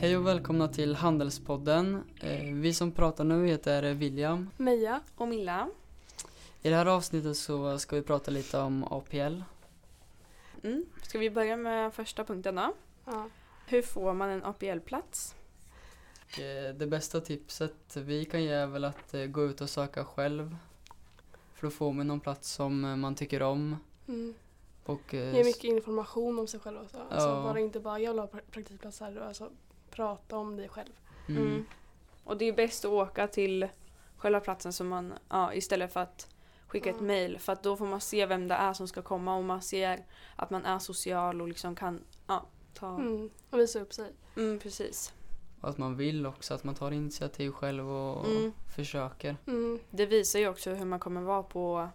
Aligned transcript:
Hej 0.00 0.16
och 0.16 0.26
välkomna 0.26 0.68
till 0.68 0.94
Handelspodden. 0.94 2.02
Eh, 2.20 2.42
Vi 2.54 2.74
som 2.74 2.92
pratar 2.92 3.24
nu 3.24 3.46
heter 3.46 3.94
William. 3.94 4.50
Meja. 4.56 5.00
Och 5.16 5.28
Milla. 5.28 5.68
I 6.62 6.68
det 6.70 6.76
här 6.76 6.86
avsnittet 6.86 7.36
så 7.36 7.78
ska 7.78 7.96
vi 7.96 8.02
prata 8.02 8.30
lite 8.30 8.58
om 8.58 8.84
APL. 8.84 9.40
Mm. 10.62 10.84
Ska 11.02 11.18
vi 11.18 11.30
börja 11.30 11.56
med 11.56 11.94
första 11.94 12.24
punkten 12.24 12.54
då? 12.54 12.74
Ja. 13.04 13.28
Hur 13.66 13.82
får 13.82 14.14
man 14.14 14.28
en 14.30 14.44
APL-plats? 14.44 15.34
Eh, 16.38 16.74
Det 16.74 16.86
bästa 16.86 17.20
tipset 17.20 17.96
vi 17.96 18.24
kan 18.24 18.42
ge 18.42 18.50
är 18.52 18.66
väl 18.66 18.84
att 18.84 19.14
eh, 19.14 19.24
gå 19.24 19.44
ut 19.44 19.60
och 19.60 19.70
söka 19.70 20.04
själv. 20.04 20.56
För 21.54 21.66
då 21.66 21.70
får 21.70 21.92
man 21.92 22.06
någon 22.06 22.20
plats 22.20 22.50
som 22.52 23.00
man 23.00 23.14
tycker 23.14 23.42
om. 23.42 23.76
Mm. 24.08 24.34
Och, 24.84 25.14
Ge 25.14 25.44
mycket 25.44 25.64
information 25.64 26.38
om 26.38 26.46
sig 26.46 26.60
själv 26.60 26.78
också. 26.84 26.96
Alltså 27.10 27.28
Ja. 27.28 27.42
bara 27.42 27.60
inte 27.60 27.80
bara 27.80 27.98
jag 27.98 28.12
vill 28.12 28.18
ha 28.20 28.26
pra- 28.26 28.50
praktikplats 28.50 29.00
här. 29.00 29.16
Alltså 29.20 29.50
prata 29.98 30.36
om 30.36 30.56
dig 30.56 30.68
själv. 30.68 30.92
mm, 31.28 31.42
Mm. 31.46 31.64
Och 32.24 32.38
det 32.38 32.44
är 32.44 32.52
bäst 32.52 32.84
att 32.84 32.90
åka 32.90 33.28
till 33.28 33.68
själva 34.16 34.40
platsen 34.40 34.72
som 34.72 34.88
man, 34.88 35.14
ja, 35.28 35.54
istället 35.54 35.92
för 35.92 36.00
att 36.00 36.28
skicka 36.66 36.90
ett 36.90 37.00
mail. 37.00 37.38
För 37.38 37.52
att 37.52 37.62
då 37.62 37.76
får 37.76 37.86
man 37.86 38.00
se 38.00 38.26
vem 38.26 38.48
det 38.48 38.54
är 38.54 38.72
som 38.72 38.88
ska 38.88 39.02
komma 39.02 39.36
och 39.36 39.44
man 39.44 39.62
ser 39.62 40.04
att 40.36 40.50
man 40.50 40.64
är 40.64 40.78
social 40.78 41.40
och 41.40 41.48
liksom 41.48 41.74
kan 41.76 42.04
ja, 42.26 42.46
ta... 42.74 42.88
Mm. 42.94 43.06
Mm. 43.16 43.30
Och 43.50 43.58
visa 43.58 43.80
upp 43.80 43.92
sig. 43.92 44.12
precis. 44.62 45.14
Och 45.60 45.68
att 45.68 45.78
man 45.78 45.96
vill 45.96 46.26
också, 46.26 46.54
att 46.54 46.64
man 46.64 46.74
tar 46.74 46.90
initiativ 46.90 47.50
själv 47.52 47.90
och 47.90 48.26
Mm. 48.26 48.52
försöker. 48.74 49.36
Mm. 49.46 49.78
Det 49.90 50.06
visar 50.06 50.38
ju 50.38 50.48
också 50.48 50.70
hur 50.74 50.84
man 50.84 51.00
kommer 51.00 51.20
vara 51.20 51.42
på 51.42 51.88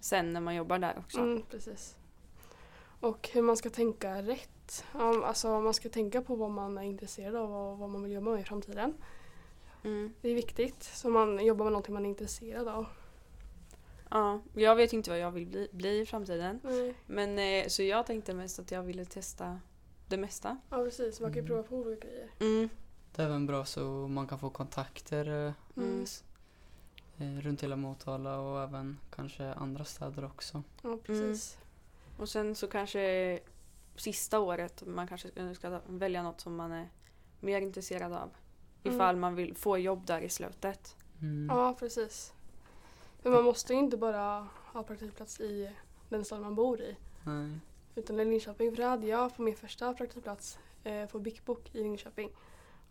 sen 0.00 0.32
när 0.32 0.40
man 0.40 0.54
jobbar 0.54 0.78
där 0.78 0.94
också. 0.98 1.18
Mm, 1.20 1.42
precis. 1.50 1.96
Och 3.00 3.28
hur 3.32 3.42
man 3.42 3.56
ska 3.56 3.70
tänka 3.70 4.22
rätt. 4.22 4.48
Ja, 4.94 5.26
Alltså 5.26 5.60
man 5.60 5.74
ska 5.74 5.88
tänka 5.88 6.22
på 6.22 6.34
vad 6.36 6.50
man 6.50 6.78
är 6.78 6.82
intresserad 6.82 7.36
av 7.36 7.52
och 7.54 7.78
vad 7.78 7.88
man 7.90 8.02
vill 8.02 8.12
jobba 8.12 8.30
med 8.30 8.40
i 8.40 8.44
framtiden. 8.44 8.94
Mm. 9.84 10.14
Det 10.20 10.28
är 10.28 10.34
viktigt. 10.34 10.82
Så 10.82 11.08
man 11.10 11.44
jobbar 11.46 11.64
med 11.64 11.72
någonting 11.72 11.94
man 11.94 12.04
är 12.04 12.08
intresserad 12.10 12.68
av. 12.68 12.86
Ja, 14.10 14.40
jag 14.54 14.76
vet 14.76 14.92
inte 14.92 15.10
vad 15.10 15.18
jag 15.18 15.30
vill 15.30 15.46
bli, 15.46 15.68
bli 15.72 16.00
i 16.00 16.06
framtiden. 16.06 16.60
Nej. 16.62 16.94
Men 17.06 17.38
eh, 17.38 17.68
så 17.68 17.82
jag 17.82 18.06
tänkte 18.06 18.34
mest 18.34 18.58
att 18.58 18.70
jag 18.70 18.82
ville 18.82 19.04
testa 19.04 19.60
det 20.08 20.16
mesta. 20.16 20.58
Ja 20.70 20.76
precis, 20.76 21.20
man 21.20 21.32
kan 21.32 21.44
ju 21.44 21.52
Mm. 21.52 21.62
prova 21.62 21.62
på 21.62 21.76
olika 21.76 22.08
grejer. 22.08 22.28
Mm. 22.40 22.68
Det 23.16 23.22
är 23.22 23.26
även 23.26 23.46
bra 23.46 23.64
så 23.64 23.80
man 24.08 24.26
kan 24.26 24.38
få 24.38 24.50
kontakter 24.50 25.46
eh, 25.46 25.52
Mm. 25.76 26.02
s- 26.02 26.24
eh, 27.18 27.40
runt 27.40 27.62
hela 27.62 27.76
Motala 27.76 28.38
och 28.38 28.62
även 28.62 28.98
kanske 29.16 29.52
andra 29.52 29.84
städer 29.84 30.24
också. 30.24 30.62
Ja 30.82 30.98
precis. 31.06 31.58
Och 32.18 32.28
sen 32.28 32.54
så 32.54 32.66
kanske 32.66 33.38
sista 33.96 34.40
året 34.40 34.82
man 34.86 35.06
kanske 35.08 35.28
ska- 35.28 35.54
ska 35.54 35.80
välja 35.86 36.22
något 36.22 36.40
som 36.40 36.56
man 36.56 36.72
är 36.72 36.88
mer 37.40 37.60
intresserad 37.60 38.12
av. 38.12 38.30
Mm. 38.82 38.96
Ifall 38.96 39.16
man 39.16 39.34
vill 39.34 39.54
få 39.56 39.78
jobb 39.78 40.06
där 40.06 40.20
i 40.20 40.28
slutet. 40.28 40.96
Mm. 41.20 41.56
Ja 41.56 41.74
precis. 41.78 42.32
Men 43.22 43.32
man 43.32 43.44
måste 43.44 43.72
ju 43.72 43.78
inte 43.78 43.96
bara 43.96 44.48
ha 44.72 44.82
praktikplats 44.82 45.40
i 45.40 45.70
den 46.08 46.24
stad 46.24 46.40
man 46.40 46.54
bor 46.54 46.80
i. 46.80 46.96
Nej. 47.22 47.58
Utan 47.94 48.20
i 48.20 48.24
Linköping. 48.24 48.70
För 48.70 48.76
det 48.82 48.88
hade 48.88 49.06
jag 49.06 49.36
på 49.36 49.42
min 49.42 49.56
första 49.56 49.94
praktikplats 49.94 50.58
eh, 50.84 51.06
på 51.08 51.18
Big 51.18 51.40
Book 51.44 51.74
i 51.74 51.82
Linköping. 51.82 52.30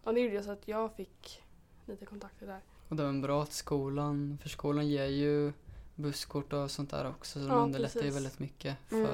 Och 0.04 0.14
det 0.14 0.20
gjorde 0.20 0.36
ju 0.36 0.44
så 0.44 0.52
att 0.52 0.68
jag 0.68 0.96
fick 0.96 1.44
lite 1.86 2.06
kontakter 2.06 2.48
där. 2.48 2.60
Och 2.90 2.96
det 2.96 3.04
är 3.04 3.08
en 3.08 3.22
bra 3.22 3.44
att 3.44 3.54
skolan, 3.54 4.38
för 4.42 4.50
skolan 4.50 4.88
ger 4.88 5.06
ju 5.06 5.54
busskort 5.96 6.54
och 6.54 6.72
sånt 6.72 6.90
där 6.92 7.10
också 7.10 7.40
så 7.40 7.40
de 7.40 7.48
Ja, 7.50 7.56
underlättar 7.64 7.96
ju 8.00 8.02
precis. 8.02 8.16
väldigt 8.16 8.40
mycket 8.40 8.92
Mm. 8.92 9.06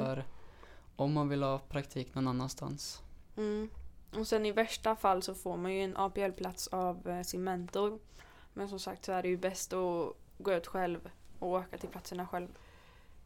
Om 1.00 1.14
man 1.14 1.30
vill 1.30 1.44
ha 1.44 1.60
praktik 1.60 2.16
någon 2.16 2.28
annanstans. 2.28 3.02
Mm. 3.38 3.70
Och 4.18 4.28
sen 4.28 4.46
i 4.46 4.52
värsta 4.52 4.96
fall 4.96 5.24
så 5.24 5.36
får 5.36 5.58
man 5.58 5.74
ju 5.74 5.84
en 5.84 5.98
APL-plats 5.98 6.68
av 6.68 7.08
eh, 7.08 7.22
sin 7.22 7.44
mentor. 7.44 8.00
Men 8.54 8.70
som 8.70 8.80
sagt 8.80 9.06
så 9.06 9.12
är 9.12 9.22
det 9.22 9.30
ju 9.30 9.38
bäst 9.38 9.74
att 9.74 10.14
gå 10.38 10.54
ut 10.54 10.68
själv 10.68 11.10
och 11.40 11.50
åka 11.50 11.78
till 11.78 11.90
platserna 11.90 12.28
själv. 12.28 12.48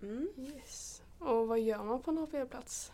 Mm. 0.02 0.30
Yes. 0.38 1.02
Och 1.20 1.48
vad 1.48 1.60
gör 1.60 1.84
man 1.84 2.02
på 2.02 2.12
en 2.12 2.18
APL-plats? 2.18 2.92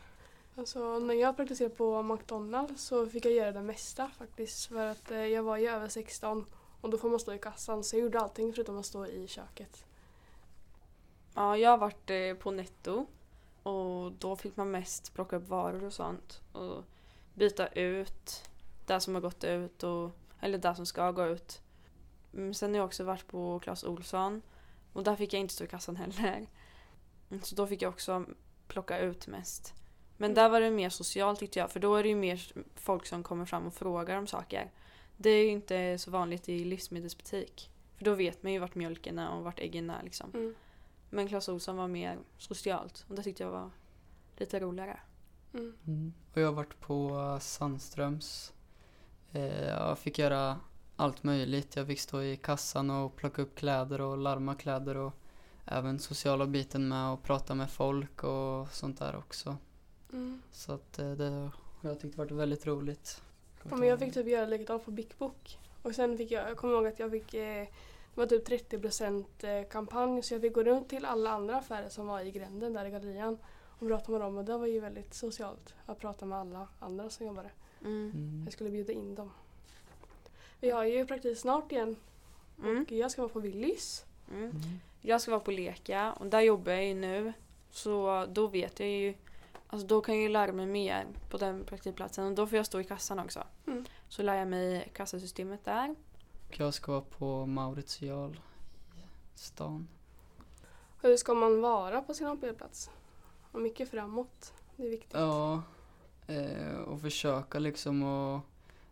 Alltså 0.56 1.00
när 1.00 1.14
jag 1.14 1.36
praktiserade 1.36 1.76
på 1.76 2.04
McDonalds 2.04 2.84
så 2.84 3.06
fick 3.06 3.26
jag 3.26 3.34
göra 3.34 3.52
det 3.52 3.62
mesta 3.62 4.10
faktiskt. 4.18 4.66
För 4.66 4.88
att 4.88 5.12
eh, 5.12 5.26
jag 5.26 5.44
var 5.44 5.58
ju 5.58 5.68
över 5.68 5.88
16 5.88 6.46
och 6.82 6.90
då 6.90 6.98
får 6.98 7.10
man 7.10 7.20
stå 7.20 7.34
i 7.34 7.40
kassan. 7.40 7.84
Så 7.84 7.96
jag 7.96 8.04
gjorde 8.04 8.20
allting 8.20 8.54
förutom 8.54 8.78
att 8.78 8.86
stå 8.86 9.06
i 9.06 9.28
köket. 9.28 9.86
Ja, 11.36 11.58
jag 11.58 11.70
har 11.70 11.78
varit 11.78 12.10
eh, 12.10 12.34
på 12.34 12.52
Netto 12.52 13.06
och 13.64 14.12
då 14.12 14.36
fick 14.36 14.58
man 14.58 14.72
mest 14.72 15.14
plocka 15.14 15.36
upp 15.36 15.48
varor 15.48 15.84
och 15.84 15.94
sånt 15.94 16.42
och 16.52 16.84
byta 17.34 17.68
ut 17.68 18.50
det 18.86 19.00
som 19.00 19.14
har 19.14 19.22
gått 19.22 19.44
ut 19.44 19.84
och, 19.84 20.12
eller 20.40 20.58
det 20.58 20.76
som 20.76 20.86
ska 20.86 21.12
gå 21.12 21.26
ut. 21.26 21.62
Men 22.32 22.54
sen 22.54 22.70
har 22.70 22.78
jag 22.78 22.86
också 22.86 23.04
varit 23.04 23.28
på 23.28 23.60
Clas 23.60 23.84
Olsson 23.84 24.42
och 24.94 25.04
där 25.04 25.16
fick 25.16 25.34
jag 25.34 25.40
inte 25.40 25.54
stå 25.54 25.64
i 25.64 25.68
kassan 25.68 25.96
heller. 25.96 26.48
Mm, 27.30 27.42
så 27.42 27.56
då 27.56 27.68
fick 27.68 27.82
jag 27.82 27.90
också 27.90 28.26
plocka 28.68 29.00
ut 29.00 29.28
mest. 29.28 29.74
Men 30.18 30.34
där 30.34 30.50
var 30.50 30.62
det 30.62 30.72
mer 30.72 30.90
socialt 30.90 31.40
tyckte 31.40 31.60
jag 31.60 31.72
för 31.72 31.80
då 31.80 31.96
är 31.96 32.04
det 32.04 32.10
ju 32.10 32.16
mer 32.16 32.52
folk 32.76 33.06
som 33.06 33.24
kommer 33.24 33.46
fram 33.46 33.68
och 33.68 33.74
frågar 33.74 34.18
om 34.18 34.28
saker. 34.28 34.72
Det 35.18 35.30
är 35.30 35.44
ju 35.44 35.50
inte 35.50 35.98
så 35.98 36.12
vanligt 36.12 36.50
i 36.50 36.66
livsmedelsbutik. 36.66 37.72
För 37.98 38.06
då 38.06 38.14
vet 38.14 38.44
man 38.44 38.52
ju 38.52 38.60
vart 38.60 38.76
mjölken 38.76 39.20
är 39.20 39.30
och 39.30 39.44
vart 39.44 39.60
äggen 39.60 39.90
är 39.90 40.04
liksom. 40.04 40.32
Mm. 40.34 40.56
Men 41.10 41.28
Clas 41.28 41.50
Ohlson 41.50 41.78
var 41.78 41.88
mer 41.88 42.20
socialt 42.38 43.06
och 43.08 43.16
det 43.16 43.24
tyckte 43.24 43.44
jag 43.44 43.52
var 43.52 43.70
lite 44.38 44.60
roligare. 44.60 45.00
Mm. 45.54 46.14
Och 46.34 46.42
jag 46.42 46.48
har 46.48 46.54
varit 46.54 46.80
på 46.80 47.38
Sandströms. 47.42 48.54
Eh, 49.32 49.68
jag 49.68 50.00
fick 50.00 50.20
göra 50.20 50.60
allt 50.96 51.24
möjligt. 51.24 51.76
Jag 51.76 51.88
fick 51.88 52.00
stå 52.00 52.22
i 52.22 52.38
kassan 52.38 52.90
och 52.90 53.16
plocka 53.16 53.42
upp 53.42 53.56
kläder 53.56 54.02
och 54.02 54.18
larma 54.18 54.56
kläder 54.56 54.98
och 54.98 55.14
även 55.66 56.00
sociala 56.00 56.46
biten 56.46 56.88
med 56.88 57.12
och 57.12 57.24
prata 57.24 57.56
med 57.56 57.70
folk 57.70 58.24
och 58.24 58.72
sånt 58.72 59.00
där 59.00 59.16
också. 59.16 59.58
Mm. 60.14 60.42
Så 60.52 60.74
att 60.74 61.00
eh, 61.00 61.12
det 61.12 61.52
har 61.82 61.90
jag 61.90 62.00
tyckt 62.00 62.18
varit 62.18 62.32
väldigt 62.32 62.68
roligt. 62.68 63.22
Ja, 63.70 63.76
men 63.76 63.88
jag 63.88 64.00
fick 64.00 64.14
typ 64.14 64.28
göra 64.28 64.46
likadant 64.46 64.86
på 64.86 64.92
Big 64.92 65.14
Book. 65.18 65.58
Och 65.82 65.96
sen 65.96 66.18
fick 66.18 66.32
jag, 66.32 66.50
jag 66.50 66.58
kommer 66.58 66.74
ihåg 66.74 66.88
att 66.88 67.00
jag 67.00 67.12
fick, 67.12 67.34
eh, 67.34 67.68
det 68.28 68.36
var 68.36 68.46
typ 68.46 68.72
30% 68.72 69.26
eh, 69.44 69.68
kampanj 69.70 70.24
så 70.24 70.34
jag 70.34 70.42
fick 70.42 70.54
gå 70.54 70.64
runt 70.64 70.90
till 70.90 71.06
alla 71.06 71.30
andra 71.30 71.58
affärer 71.58 71.90
som 71.90 72.08
var 72.08 72.22
i 72.22 72.32
gränden 72.32 72.74
där 72.74 72.86
i 72.86 72.90
gallerian 72.90 73.38
och 73.80 73.88
prata 73.88 74.12
med 74.12 74.22
dem 74.22 74.38
och 74.38 74.46
det 74.46 74.58
var 74.58 74.68
ju 74.68 74.80
väldigt 74.80 75.14
socialt 75.14 75.76
att 75.86 76.00
prata 76.00 76.26
med 76.26 76.40
alla 76.40 76.68
andra 76.80 77.10
som 77.10 77.26
jobbade. 77.26 77.50
Mm. 77.82 78.12
Mm. 78.16 78.42
Jag 78.46 78.54
skulle 78.54 78.70
bjuda 78.70 78.94
in 78.94 79.16
dem. 79.16 79.32
Vi 80.60 80.70
har 80.70 80.84
ju 80.84 81.06
praktik 81.06 81.38
snart 81.38 81.72
igen 81.72 81.96
Mm. 82.64 82.84
och 82.84 82.92
jag 82.92 83.12
ska 83.12 83.22
vara 83.22 83.34
på 83.34 83.40
Willys. 83.40 84.06
Mm. 84.32 84.44
Mm. 84.44 84.62
Jag 85.02 85.22
ska 85.22 85.32
vara 85.32 85.42
på 85.42 85.52
Leka 85.52 86.14
och 86.14 86.28
där 86.28 86.42
jobbar 86.42 86.72
jag 86.72 86.86
ju 86.86 86.94
nu. 86.94 87.34
Så 87.72 88.26
då 88.30 88.48
vet 88.48 88.80
jag 88.80 88.90
ju, 88.90 89.14
alltså 89.68 89.88
då 89.88 90.02
kan 90.02 90.16
jag 90.16 90.22
ju 90.22 90.30
lära 90.30 90.52
mig 90.52 90.66
mer 90.66 91.08
på 91.30 91.38
den 91.38 91.64
praktikplatsen 91.64 92.26
och 92.26 92.36
då 92.36 92.48
får 92.48 92.58
jag 92.58 92.66
stå 92.66 92.80
i 92.80 92.84
kassan 92.84 93.20
också. 93.20 93.44
Mm. 93.68 93.86
Så 94.10 94.24
lär 94.24 94.36
jag 94.36 94.48
mig 94.48 94.90
kassasystemet 94.94 95.66
där. 95.66 95.96
Och 96.50 96.60
jag 96.60 96.74
ska 96.74 96.92
vara 96.92 97.02
på 97.02 97.46
Maurits 97.46 98.02
Jarl 98.02 98.32
i 99.36 99.40
stan. 99.40 99.88
Hur 101.02 101.18
ska 101.18 101.34
man 101.34 101.62
vara 101.62 102.02
på 102.02 102.14
sin 102.14 102.28
APL-plats? 102.28 102.90
Och 103.52 103.62
mycket 103.62 103.90
framåt. 103.90 104.54
Det 104.78 104.84
är 104.86 104.90
viktigt. 104.90 105.14
Ja, 105.14 105.62
eh, 106.28 106.76
och 106.80 107.02
försöka 107.02 107.60
liksom 107.60 108.04
att 108.04 108.42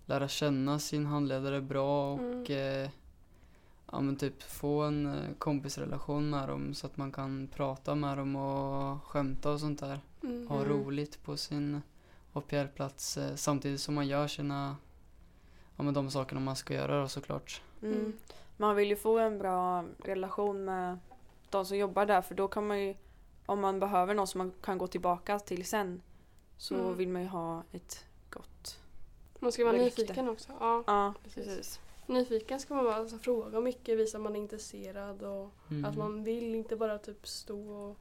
lära 0.06 0.28
känna 0.28 0.80
sin 0.80 1.06
handledare 1.06 1.62
bra 1.62 2.14
och 2.14 2.20
Mm. 2.20 2.84
eh, 2.84 2.90
ja, 3.92 4.02
men 4.02 4.16
typ 4.16 4.42
få 4.44 4.82
en 4.82 5.06
eh, 5.06 5.34
kompisrelation 5.40 6.30
med 6.30 6.50
dem 6.50 6.74
så 6.74 6.88
att 6.88 6.98
man 6.98 7.12
kan 7.12 7.48
prata 7.48 7.96
med 7.96 8.18
dem 8.18 8.36
och 8.36 9.04
skämta 9.04 9.52
och 9.52 9.60
sånt 9.60 9.80
där. 9.80 10.00
Mm. 10.24 10.48
Ha 10.48 10.56
Mm. 10.62 10.70
roligt 10.70 11.24
på 11.24 11.38
sin 11.38 11.82
APR-plats 12.34 13.18
eh, 13.18 13.36
samtidigt 13.36 13.82
som 13.82 13.96
man 13.96 14.08
gör 14.08 14.28
sina, 14.28 14.76
ja 15.78 15.84
men 15.84 15.94
de 15.94 16.12
sakerna 16.12 16.40
man 16.42 16.56
ska 16.56 16.74
göra 16.74 17.02
då 17.02 17.08
såklart. 17.08 17.62
Mm. 17.82 17.94
Mm. 18.00 18.14
Man 18.58 18.76
vill 18.76 18.90
ju 18.90 18.96
få 18.96 19.18
en 19.20 19.38
bra 19.40 19.86
relation 20.04 20.66
med 20.66 20.98
de 21.50 21.66
som 21.66 21.78
jobbar 21.78 22.06
där 22.06 22.22
för 22.22 22.36
då 22.36 22.48
kan 22.48 22.68
man 22.68 22.82
ju, 22.84 22.96
om 23.46 23.60
man 23.62 23.80
behöver 23.80 24.14
någon 24.14 24.28
som 24.28 24.38
man 24.38 24.52
kan 24.62 24.78
gå 24.78 24.88
tillbaka 24.88 25.40
till 25.40 25.66
sen 25.66 26.02
så 26.58 26.76
Mm. 26.76 26.98
vill 26.98 27.08
man 27.10 27.22
ju 27.22 27.28
ha 27.28 27.64
ett 27.72 28.06
gott. 28.30 28.80
Man 29.40 29.52
ska 29.52 29.66
vara 29.66 29.78
Rykte. 29.78 30.02
nyfiken 30.02 30.30
också. 30.30 30.52
Ja. 30.60 30.84
Ja, 30.88 31.14
Precis. 31.24 31.46
precis. 31.46 31.80
Nyfiken 32.06 32.60
ska 32.60 32.76
man 32.76 32.86
vara, 32.86 32.96
alltså, 32.96 33.18
fråga 33.18 33.60
mycket, 33.60 33.98
visa 33.98 34.18
att 34.18 34.24
man 34.24 34.36
är 34.36 34.40
intresserad 34.40 35.24
och 35.24 35.50
Mm. 35.70 35.86
att 35.86 35.98
man 35.98 36.24
vill 36.24 36.56
inte 36.56 36.76
bara 36.76 36.98
typ 36.98 37.28
stå 37.28 37.70
och 37.72 37.98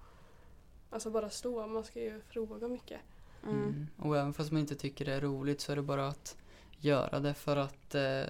Alltså 0.91 1.11
bara 1.11 1.31
stå, 1.31 1.67
man 1.67 1.85
ska 1.85 2.01
ju 2.01 2.21
fråga 2.29 2.69
mycket. 2.69 3.01
Mm. 3.45 3.57
Mm. 3.63 3.87
Och 3.97 4.17
även 4.17 4.35
fast 4.35 4.53
man 4.53 4.61
inte 4.61 4.75
tycker 4.75 5.05
det 5.05 5.13
är 5.15 5.21
roligt 5.21 5.61
så 5.61 5.73
är 5.73 5.77
det 5.77 5.83
bara 5.83 6.09
att 6.09 6.37
göra 6.81 7.21
det 7.21 7.35
för 7.35 7.57
att 7.57 7.95
eh, 7.95 8.27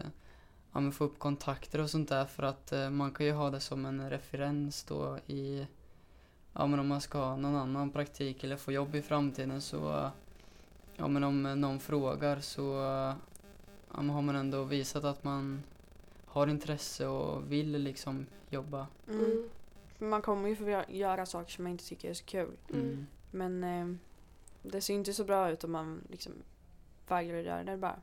ja, 0.72 0.90
få 0.92 1.04
upp 1.04 1.18
kontakter 1.18 1.80
och 1.80 1.90
sånt 1.90 2.08
där 2.08 2.24
för 2.24 2.42
att 2.42 2.72
eh, 2.72 2.90
man 2.90 3.12
kan 3.12 3.26
ju 3.26 3.32
ha 3.32 3.50
det 3.50 3.60
som 3.60 3.84
en 3.84 4.10
referens 4.10 4.84
då 4.84 5.18
i 5.26 5.66
ja 6.52 6.66
men 6.66 6.80
om 6.80 6.88
man 6.88 7.00
ska 7.00 7.18
ha 7.18 7.36
någon 7.36 7.56
annan 7.56 7.90
praktik 7.90 8.44
eller 8.44 8.56
få 8.56 8.72
jobb 8.72 8.94
i 8.94 9.02
framtiden 9.02 9.60
så 9.60 10.10
ja 10.96 11.08
men 11.08 11.24
om 11.24 11.42
någon 11.42 11.80
frågar 11.80 12.40
så 12.40 12.62
ja, 13.92 14.02
men 14.02 14.10
har 14.10 14.22
man 14.22 14.36
ändå 14.36 14.64
visat 14.64 15.04
att 15.04 15.24
man 15.24 15.62
har 16.26 16.46
intresse 16.46 17.06
och 17.06 17.52
vill 17.52 17.70
liksom 17.72 18.26
jobba. 18.50 18.86
Mm. 19.08 19.24
Mm. 19.24 19.48
Man 19.98 20.22
kommer 20.22 20.48
ju 20.48 20.56
få 20.56 20.64
gö- 20.64 20.90
göra 20.90 21.26
saker 21.26 21.50
som 21.52 21.64
man 21.64 21.72
inte 21.72 21.84
tycker 21.84 22.10
är 22.10 22.14
så 22.14 22.24
kul. 22.24 22.56
Mm. 22.72 23.06
Men 23.30 23.64
eh, 23.64 23.96
det 24.62 24.80
ser 24.80 24.94
inte 24.94 25.12
så 25.12 25.24
bra 25.24 25.50
ut 25.50 25.64
om 25.64 25.72
man 25.72 26.02
liksom 26.10 26.32
vägrar 27.08 27.38
göra 27.38 27.64
det 27.64 27.76
bara. 27.76 27.98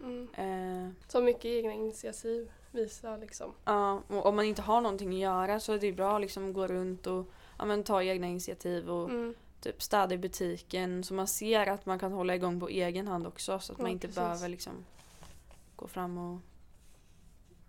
Mm. 0.00 0.28
Eh, 0.34 0.92
Så 1.08 1.20
mycket 1.22 1.44
egna 1.44 1.72
initiativ 1.72 2.50
visa 2.72 3.16
liksom. 3.16 3.52
Ja, 3.64 4.02
och 4.08 4.26
om 4.26 4.36
man 4.36 4.44
inte 4.44 4.62
har 4.62 4.80
någonting 4.80 5.08
att 5.08 5.20
göra 5.20 5.60
så 5.60 5.72
är 5.72 5.78
det 5.78 5.92
bra 5.92 6.14
att 6.14 6.20
liksom 6.20 6.52
gå 6.52 6.66
runt 6.66 7.06
och 7.06 7.26
ja, 7.58 7.64
men, 7.64 7.84
ta 7.84 8.02
egna 8.02 8.26
initiativ 8.26 8.90
och 8.90 9.10
Mm. 9.10 9.34
typ 9.60 9.82
städa 9.82 10.14
i 10.14 10.18
butiken 10.18 11.04
så 11.04 11.14
man 11.14 11.26
ser 11.28 11.66
att 11.66 11.86
man 11.86 11.98
kan 11.98 12.12
hålla 12.12 12.34
igång 12.34 12.60
på 12.60 12.68
egen 12.68 13.08
hand 13.08 13.26
också 13.26 13.58
så 13.58 13.72
att 13.72 13.78
man 13.78 13.86
Ja, 13.86 13.92
inte 13.92 14.06
precis. 14.06 14.20
behöver 14.22 14.48
liksom 14.48 14.72
gå 15.76 15.86
fram 15.86 16.18
och 16.18 16.40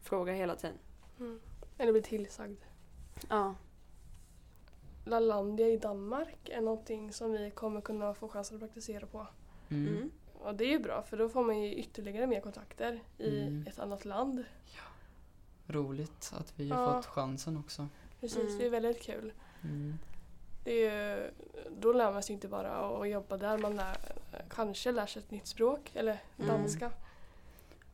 fråga 0.03 0.33
hela 0.33 0.55
tiden. 0.55 0.77
Mm. 1.19 1.39
Eller 1.77 1.91
bli 1.91 2.01
tillsagd. 2.01 2.61
Ja. 3.29 3.55
Lalandia 5.05 5.67
i 5.67 5.77
Danmark 5.77 6.49
är 6.49 6.61
någonting 6.61 7.13
som 7.13 7.31
vi 7.31 7.51
kommer 7.51 7.81
kunna 7.81 8.13
få 8.13 8.27
chansen 8.27 8.55
att 8.57 8.61
praktisera 8.61 9.05
på. 9.05 9.27
Mm. 9.69 10.11
Mm. 10.45 10.53
Och 10.53 10.57
det 10.57 10.65
är 10.65 10.69
ju 10.69 10.79
bra 10.79 11.01
för 11.01 11.17
då 11.17 11.29
får 11.29 11.43
man 11.43 11.59
ju 11.61 11.73
ytterligare 11.75 12.27
mer 12.27 12.41
kontakter 12.41 12.99
i 13.17 13.41
Mm. 13.41 13.65
ett 13.67 13.79
annat 13.79 14.05
land. 14.05 14.43
Roligt 15.67 16.33
att 16.39 16.53
vi 16.55 16.69
har 16.69 16.81
Ja. 16.83 16.93
fått 17.01 17.05
chansen 17.05 17.57
också. 17.57 17.87
Precis, 18.19 18.37
Mm. 18.45 18.57
det 18.57 18.65
är 18.65 18.69
väldigt 18.69 19.01
kul. 19.01 19.33
Mm. 19.63 19.97
Det 20.63 20.85
är 20.87 21.31
då 21.81 21.93
lär 21.93 22.11
man 22.11 22.23
sig 22.23 22.33
inte 22.33 22.47
bara 22.47 22.69
att 22.71 23.09
jobba 23.09 23.37
där, 23.37 23.57
man 23.57 23.75
lär, 23.75 23.97
kanske 24.49 24.91
lär 24.91 25.05
sig 25.05 25.21
ett 25.21 25.31
nytt 25.31 25.47
språk 25.47 25.91
eller 25.93 26.19
Mm. 26.37 26.47
danska. 26.47 26.91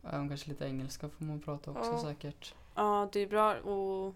Även 0.03 0.29
kanske 0.29 0.49
lite 0.49 0.65
engelska 0.65 1.09
får 1.09 1.25
man 1.25 1.39
prata 1.39 1.71
också 1.71 1.91
Ja. 1.91 2.01
säkert. 2.03 2.55
ja, 2.75 3.09
det 3.11 3.19
är 3.19 3.27
bra 3.27 3.55
och 3.55 4.15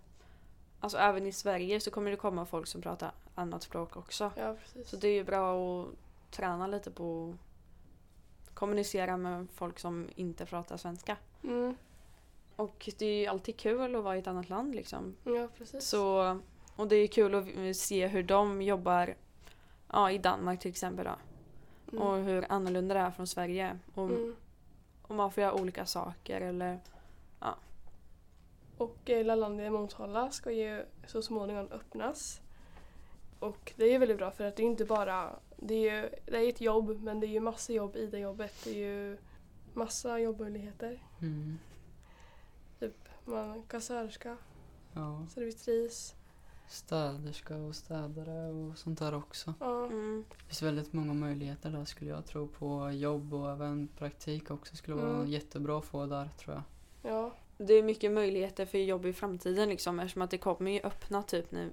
alltså 0.79 0.97
även 0.97 1.25
i 1.27 1.31
Sverige 1.31 1.79
så 1.79 1.91
kommer 1.91 2.11
det 2.11 2.17
komma 2.17 2.45
folk 2.45 2.67
som 2.67 2.81
pratar 2.81 3.11
annat 3.35 3.63
språk 3.63 3.97
också. 3.97 4.31
Ja, 4.37 4.55
precis. 4.61 4.89
Så 4.89 4.95
det 4.95 5.07
är 5.07 5.13
ju 5.13 5.23
bra 5.23 5.81
att 5.81 5.87
träna 6.31 6.67
lite 6.67 6.91
på 6.91 7.29
att 7.33 7.39
kommunicera 8.55 9.17
med 9.17 9.47
folk 9.53 9.79
som 9.79 10.09
inte 10.15 10.45
pratar 10.45 10.77
svenska. 10.77 11.17
Mm. 11.43 11.75
Och 12.55 12.89
det 12.97 13.05
är 13.05 13.19
ju 13.21 13.27
alltid 13.27 13.57
kul 13.57 13.95
att 13.95 14.03
vara 14.03 14.15
i 14.15 14.19
ett 14.19 14.27
annat 14.27 14.49
land 14.49 14.75
liksom. 14.75 15.15
Ja, 15.23 15.47
precis. 15.57 15.83
Så, 15.87 16.39
och 16.75 16.87
det 16.87 16.95
är 16.95 17.07
kul 17.07 17.35
att 17.35 17.75
se 17.77 18.07
hur 18.07 18.23
de 18.23 18.61
jobbar 18.61 19.15
ja, 19.91 20.11
i 20.11 20.17
Danmark 20.17 20.59
till 20.59 20.71
exempel 20.71 21.05
då. 21.05 21.15
Mm. 21.91 22.07
Och 22.07 22.17
hur 22.23 22.45
annorlunda 22.49 22.93
det 22.95 23.01
är 23.01 23.11
från 23.11 23.27
Sverige. 23.27 23.79
Och, 23.93 24.09
Mm. 24.09 24.35
och 25.01 25.15
man 25.15 25.31
får 25.31 25.43
göra 25.43 25.53
olika 25.53 25.85
saker 25.85 26.41
eller 26.41 26.79
Och 28.77 29.09
eh, 29.09 29.25
Lalandia 29.25 29.65
i 29.65 29.69
Motala 29.69 30.31
ska 30.31 30.51
ju 30.51 30.85
så 31.07 31.21
småningom 31.21 31.67
öppnas. 31.71 32.41
Och 33.39 33.73
det 33.75 33.85
är 33.85 33.91
ju 33.91 33.97
väldigt 33.97 34.17
bra 34.17 34.31
för 34.31 34.43
att 34.43 34.55
det 34.55 34.63
är 34.63 34.67
inte 34.67 34.85
bara, 34.85 35.39
det 35.57 35.73
är 35.73 36.01
ju 36.03 36.09
det 36.25 36.37
är 36.45 36.49
ett 36.49 36.61
jobb 36.61 37.03
men 37.03 37.19
det 37.19 37.27
är 37.27 37.31
ju 37.31 37.39
massa 37.39 37.73
jobb 37.73 37.95
i 37.95 38.07
det 38.07 38.19
jobbet. 38.19 38.53
Det 38.63 38.69
är 38.69 38.75
ju 38.89 39.17
massa 39.73 40.19
jobbmöjligheter. 40.19 41.03
Mm. 41.21 41.57
Man 43.25 43.63
kassörska, 43.63 44.37
Ja. 44.93 45.25
servitris. 45.29 46.15
Städerska 46.67 47.55
och 47.55 47.75
städare 47.75 48.51
och 48.51 48.77
sånt 48.77 48.99
där 48.99 49.13
också. 49.13 49.53
Ja. 49.59 49.85
mm, 49.85 50.25
Det 50.29 50.45
finns 50.45 50.61
väldigt 50.61 50.93
många 50.93 51.13
möjligheter 51.13 51.69
där 51.69 51.85
skulle 51.85 52.11
jag 52.11 52.25
tro 52.25 52.47
på 52.47 52.91
jobb 52.91 53.33
och 53.33 53.51
även 53.51 53.87
praktik 53.87 54.51
också 54.51 54.75
skulle 54.75 54.95
vara 54.97 55.15
Mm. 55.15 55.27
jättebra 55.27 55.77
att 55.79 55.85
få 55.85 56.05
där 56.05 56.29
tror 56.39 56.55
jag. 56.55 56.63
ja. 57.13 57.33
det 57.57 57.73
är 57.73 57.83
mycket 57.83 58.11
möjligheter 58.11 58.65
för 58.65 58.77
jobb 58.77 59.05
i 59.05 59.13
framtiden 59.13 59.69
liksom 59.69 59.99
eftersom 59.99 60.21
att 60.21 60.31
det 60.31 60.37
kommer 60.37 60.71
ju 60.71 60.79
öppna 60.81 61.23
typ 61.23 61.51
när 61.51 61.69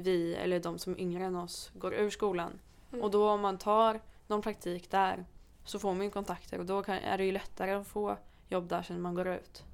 vi 0.00 0.34
eller 0.34 0.60
de 0.60 0.78
som 0.78 0.92
är 0.92 1.00
yngre 1.00 1.24
än 1.24 1.36
oss 1.36 1.70
går 1.74 1.94
ur 1.94 2.10
skolan. 2.10 2.58
Mm. 2.92 3.04
Och 3.04 3.10
då 3.10 3.30
om 3.30 3.40
man 3.40 3.58
tar 3.58 4.00
någon 4.26 4.42
praktik 4.42 4.90
där 4.90 5.24
så 5.64 5.78
får 5.78 5.94
man 5.94 6.04
ju 6.04 6.10
kontakter 6.10 6.58
och 6.58 6.66
då 6.66 6.82
kan, 6.82 6.94
är 6.94 7.18
det 7.18 7.24
ju 7.24 7.32
lättare 7.32 7.72
att 7.72 7.86
få 7.86 8.16
jobb 8.48 8.68
där 8.68 8.82
sen 8.82 8.96
när 8.96 9.02
man 9.02 9.14
går 9.14 9.28
ut. 9.28 9.64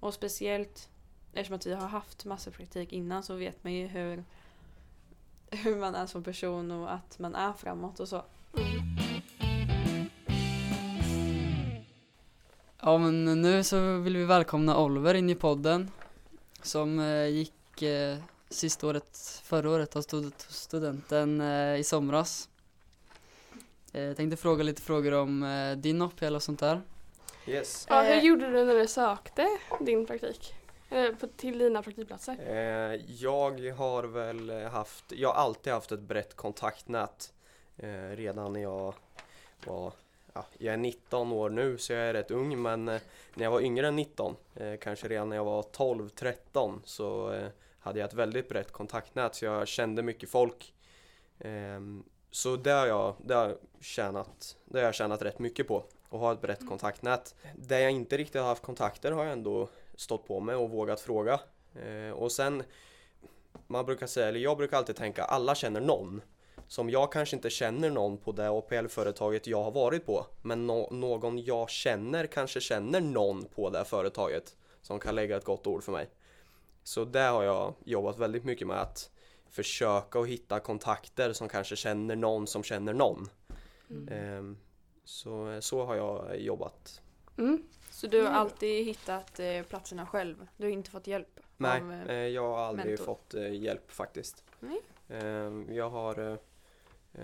Och 0.00 0.14
speciellt 0.14 0.88
eftersom 1.32 1.56
att 1.56 1.66
vi 1.66 1.74
har 1.74 1.88
haft 1.88 2.24
massa 2.24 2.50
praktik 2.50 2.92
innan 2.92 3.22
så 3.22 3.34
vet 3.34 3.64
man 3.64 3.72
ju 3.72 3.86
hur, 3.86 4.24
hur 5.50 5.76
man 5.76 5.94
är 5.94 6.06
som 6.06 6.22
person 6.22 6.70
och 6.70 6.92
att 6.92 7.18
man 7.18 7.34
är 7.34 7.52
framåt 7.52 8.00
och 8.00 8.08
så. 8.08 8.24
Mm. 8.56 8.86
Ja 12.86 12.98
men 12.98 13.42
nu 13.42 13.64
så 13.64 13.98
vill 13.98 14.16
vi 14.16 14.24
välkomna 14.24 14.78
Oliver 14.78 15.14
in 15.14 15.30
i 15.30 15.34
podden. 15.34 15.90
Som 16.62 16.98
eh, 16.98 17.26
gick 17.26 17.82
eh, 17.82 18.18
sista 18.48 18.86
året, 18.86 19.40
förra 19.44 19.70
året 19.70 19.96
av 19.96 20.02
stud 20.02 20.32
studenten 20.38 21.40
eh, 21.40 21.76
i 21.76 21.84
somras. 21.84 22.48
Eh, 23.92 24.12
tänkte 24.12 24.36
fråga 24.36 24.62
lite 24.62 24.82
frågor 24.82 25.14
om 25.14 25.42
eh, 25.42 25.76
din 25.76 26.02
OPL 26.02 26.34
och 26.34 26.42
sånt 26.42 26.60
där. 26.60 26.80
Yes. 27.46 27.86
Ja, 27.88 28.02
hur 28.02 28.20
gjorde 28.20 28.50
du 28.50 28.64
när 28.64 28.74
du 28.74 28.86
sökte 28.86 29.58
din 29.80 30.06
praktik? 30.06 30.54
Till 31.36 31.58
dina 31.58 31.82
praktikplatser? 31.82 32.36
Jag 33.08 33.70
har 33.70 34.04
väl 34.04 34.50
haft, 34.50 35.12
jag 35.12 35.28
har 35.28 35.34
alltid 35.34 35.72
haft 35.72 35.92
ett 35.92 36.00
brett 36.00 36.36
kontaktnät 36.36 37.32
redan 38.14 38.52
när 38.52 38.60
jag 38.60 38.94
var, 39.66 39.92
ja, 40.32 40.46
jag 40.58 40.74
är 40.74 40.76
19 40.76 41.32
år 41.32 41.50
nu 41.50 41.78
så 41.78 41.92
jag 41.92 42.02
är 42.02 42.12
rätt 42.12 42.30
ung 42.30 42.62
men 42.62 42.90
när 43.36 43.44
jag 43.44 43.50
var 43.50 43.60
yngre 43.60 43.88
än 43.88 43.96
19, 43.96 44.36
eh, 44.54 44.76
kanske 44.76 45.08
redan 45.08 45.28
när 45.28 45.36
jag 45.36 45.44
var 45.44 45.62
12-13 45.62 46.80
så 46.84 47.30
hade 47.86 47.98
jag 47.98 48.06
ett 48.06 48.14
väldigt 48.14 48.48
brett 48.48 48.72
kontaktnät 48.72 49.34
så 49.34 49.44
jag 49.44 49.68
kände 49.68 50.02
mycket 50.02 50.30
folk. 50.30 50.74
Ehm, 51.38 52.04
så 52.30 52.56
det 52.56 52.70
har 52.70 52.86
jag, 52.86 53.14
det 53.24 53.34
har 53.34 53.58
tjänat, 53.80 54.56
det 54.64 54.78
har 54.78 54.84
jag 54.84 54.94
tjänat 54.94 55.22
rätt 55.22 55.38
mycket 55.38 55.68
på 55.68 55.84
att 56.10 56.20
ha 56.20 56.32
ett 56.32 56.40
brett 56.40 56.68
kontaktnät. 56.68 57.34
Där 57.54 57.78
jag 57.78 57.90
inte 57.90 58.16
riktigt 58.16 58.40
har 58.40 58.48
haft 58.48 58.62
kontakter 58.62 59.12
har 59.12 59.24
jag 59.24 59.32
ändå 59.32 59.68
stått 59.96 60.26
på 60.26 60.40
mig 60.40 60.54
och 60.54 60.70
vågat 60.70 61.00
fråga. 61.00 61.40
Eh, 61.74 62.10
och 62.10 62.32
sen, 62.32 62.62
man 63.66 63.86
brukar 63.86 64.06
säga, 64.06 64.28
eller 64.28 64.40
jag 64.40 64.56
brukar 64.56 64.76
alltid 64.76 64.96
tänka, 64.96 65.24
alla 65.24 65.54
känner 65.54 65.80
någon. 65.80 66.22
Som 66.68 66.90
jag 66.90 67.12
kanske 67.12 67.36
inte 67.36 67.50
känner 67.50 67.90
någon 67.90 68.18
på 68.18 68.32
det 68.32 68.50
OPL-företaget 68.50 69.46
jag 69.46 69.62
har 69.62 69.70
varit 69.70 70.06
på. 70.06 70.26
Men 70.42 70.66
nå- 70.66 70.88
någon 70.90 71.44
jag 71.44 71.70
känner 71.70 72.26
kanske 72.26 72.60
känner 72.60 73.00
någon 73.00 73.44
på 73.44 73.70
det 73.70 73.84
företaget. 73.84 74.56
Som 74.82 74.98
kan 74.98 75.14
lägga 75.14 75.36
ett 75.36 75.44
gott 75.44 75.66
ord 75.66 75.84
för 75.84 75.92
mig. 75.92 76.08
Så 76.86 77.04
där 77.04 77.30
har 77.32 77.42
jag 77.42 77.74
jobbat 77.84 78.18
väldigt 78.18 78.44
mycket 78.44 78.66
med 78.66 78.80
att 78.80 79.10
försöka 79.48 80.18
att 80.20 80.26
hitta 80.28 80.60
kontakter 80.60 81.32
som 81.32 81.48
kanske 81.48 81.76
känner 81.76 82.16
någon 82.16 82.46
som 82.46 82.62
känner 82.62 82.94
någon. 82.94 83.28
Mm. 83.90 84.08
Ehm, 84.08 84.58
så, 85.04 85.58
så 85.60 85.84
har 85.84 85.96
jag 85.96 86.40
jobbat. 86.40 87.00
Mm. 87.38 87.62
Så 87.90 88.06
du 88.06 88.18
har 88.18 88.26
Mm. 88.26 88.40
alltid 88.40 88.84
hittat 88.86 89.40
eh, 89.40 89.62
platserna 89.62 90.06
själv? 90.06 90.46
Du 90.56 90.64
har 90.66 90.70
inte 90.72 90.90
fått 90.90 91.06
hjälp? 91.06 91.40
Nej, 91.56 91.80
eh, 91.80 92.08
eh, 92.10 92.14
jag 92.16 92.42
har 92.42 92.58
aldrig 92.58 92.86
mentor? 92.86 93.04
fått 93.04 93.34
hjälp 93.52 93.90
faktiskt. 93.92 94.44
Eh, 95.08 95.20
jag 95.76 95.90
har 95.90 96.38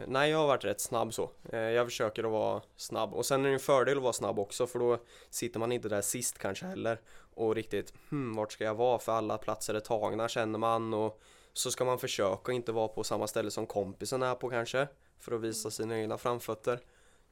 Nej, 0.06 0.30
jag 0.30 0.38
har 0.38 0.46
varit 0.46 0.64
rätt 0.64 0.80
snabb 0.80 1.14
så. 1.14 1.30
Eh, 1.52 1.58
jag 1.58 1.86
försöker 1.86 2.24
att 2.24 2.30
vara 2.30 2.62
snabb. 2.76 3.14
Och 3.14 3.26
sen 3.26 3.44
är 3.44 3.48
det 3.48 3.54
en 3.54 3.60
fördel 3.60 3.96
att 3.96 4.02
vara 4.02 4.12
snabb 4.12 4.38
också 4.38 4.66
för 4.66 4.78
då 4.78 4.98
sitter 5.30 5.60
man 5.60 5.72
inte 5.72 5.88
där 5.88 6.02
sist 6.02 6.38
kanske 6.38 6.66
heller. 6.66 7.00
Och 7.34 7.54
riktigt, 7.54 7.94
hmm, 8.10 8.36
vart 8.36 8.52
ska 8.52 8.64
jag 8.64 8.74
vara? 8.74 8.98
För 8.98 9.12
alla 9.12 9.38
platser 9.38 9.74
är 9.74 9.80
tagna 9.80 10.28
känner 10.28 10.58
man. 10.58 10.94
Och 10.94 11.20
så 11.52 11.70
ska 11.70 11.84
man 11.84 11.98
försöka 11.98 12.52
inte 12.52 12.72
vara 12.72 12.88
på 12.88 13.04
samma 13.04 13.26
ställe 13.26 13.50
som 13.50 13.66
kompisen 13.66 14.22
är 14.22 14.34
på 14.34 14.50
kanske. 14.50 14.88
För 15.18 15.32
att 15.32 15.40
visa 15.40 15.70
sina 15.70 15.98
egna 15.98 16.18
framfötter. 16.18 16.80